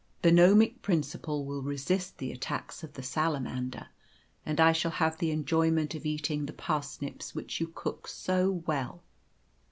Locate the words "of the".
2.83-3.03